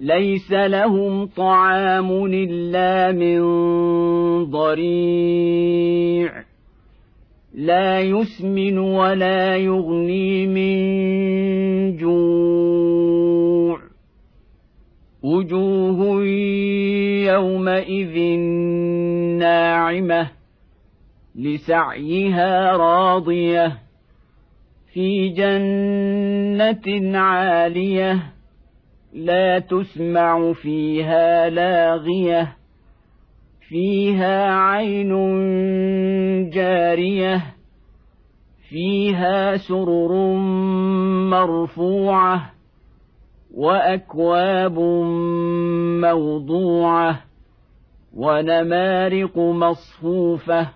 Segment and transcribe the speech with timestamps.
[0.00, 3.40] ليس لهم طعام إلا من
[4.44, 6.32] ضريع.
[7.54, 13.80] لا يسمن ولا يغني من جوع.
[15.22, 16.24] وجوه
[17.26, 18.38] يومئذ
[19.38, 20.30] ناعمة
[21.34, 23.78] لسعيها راضية.
[24.92, 28.34] في جنة عالية.
[29.14, 32.56] لا تسمع فيها لاغية
[33.68, 35.10] فيها عين
[36.50, 37.42] جارية
[38.68, 40.34] فيها سرر
[41.30, 42.50] مرفوعة
[43.54, 44.78] وأكواب
[46.02, 47.20] موضوعة
[48.14, 50.68] ونمارق مصفوفة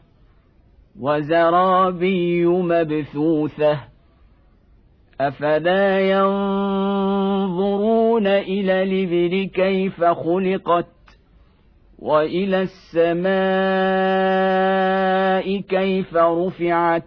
[1.01, 3.81] وزرابي مبثوثة.
[5.21, 10.87] أفلا ينظرون إلى الإبل كيف خلقت
[11.99, 13.29] وإلى السماء
[15.61, 17.05] كيف رفعت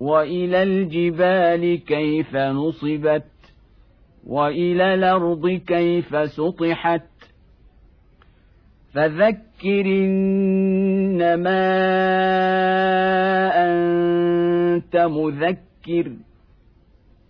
[0.00, 3.24] وإلى الجبال كيف نصبت
[4.26, 7.02] وإلى الأرض كيف سطحت.
[8.94, 9.86] فذكر
[11.16, 11.66] إنما
[13.54, 16.12] أنت مذكر